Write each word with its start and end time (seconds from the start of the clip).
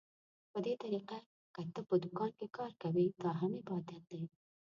په 0.51 0.59
دې 0.65 0.73
طريقه 0.83 1.17
که 1.53 1.61
ته 1.73 1.81
په 1.89 1.95
دوکان 2.03 2.31
کې 2.39 2.47
کار 2.57 2.71
کوې، 2.81 3.05
دا 3.23 3.31
هم 3.41 3.51
عبادت 3.61 4.01
دى. 4.11 4.23